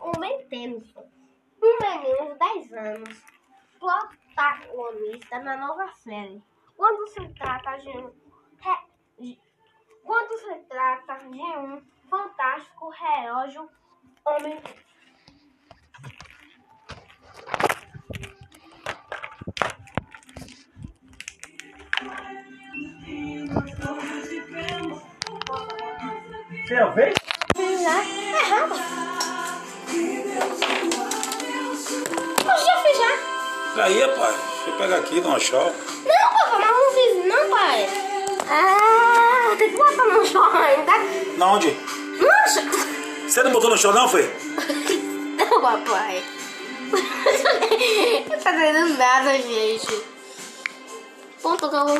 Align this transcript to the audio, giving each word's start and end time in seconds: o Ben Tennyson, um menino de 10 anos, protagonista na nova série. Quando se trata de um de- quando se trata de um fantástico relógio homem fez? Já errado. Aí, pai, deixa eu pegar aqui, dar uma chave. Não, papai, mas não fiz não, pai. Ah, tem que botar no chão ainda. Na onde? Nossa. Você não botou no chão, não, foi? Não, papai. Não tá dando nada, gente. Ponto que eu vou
o 0.00 0.12
Ben 0.18 0.48
Tennyson, 0.48 1.08
um 1.62 1.78
menino 1.80 2.32
de 2.32 2.38
10 2.38 2.72
anos, 2.72 3.22
protagonista 3.78 5.38
na 5.40 5.56
nova 5.56 5.88
série. 5.94 6.42
Quando 6.76 7.06
se 7.08 7.28
trata 7.34 7.76
de 7.78 7.88
um 7.90 8.10
de- 9.18 9.38
quando 10.04 10.38
se 10.38 10.54
trata 10.68 11.14
de 11.28 11.40
um 11.40 11.82
fantástico 12.08 12.88
relógio 12.90 13.68
homem 14.24 14.60
fez? 26.94 27.14
Já 27.82 28.04
errado. 28.04 29.07
Aí, 33.80 34.08
pai, 34.08 34.34
deixa 34.34 34.70
eu 34.70 34.76
pegar 34.76 34.96
aqui, 34.96 35.20
dar 35.20 35.28
uma 35.28 35.38
chave. 35.38 35.72
Não, 36.04 36.28
papai, 36.32 36.58
mas 36.60 36.70
não 36.70 36.92
fiz 36.92 37.26
não, 37.26 37.50
pai. 37.50 37.88
Ah, 38.50 39.56
tem 39.56 39.70
que 39.70 39.76
botar 39.76 40.04
no 40.06 40.26
chão 40.26 40.56
ainda. 40.56 40.92
Na 41.36 41.52
onde? 41.52 41.76
Nossa. 42.20 42.62
Você 43.28 43.42
não 43.42 43.52
botou 43.52 43.70
no 43.70 43.78
chão, 43.78 43.92
não, 43.92 44.08
foi? 44.08 44.22
Não, 45.38 45.60
papai. 45.60 46.24
Não 46.90 48.38
tá 48.40 48.50
dando 48.50 48.96
nada, 48.98 49.32
gente. 49.38 50.02
Ponto 51.42 51.68
que 51.68 51.76
eu 51.76 51.86
vou 51.86 51.94